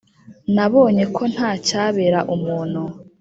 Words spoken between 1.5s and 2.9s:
cyabera umuntu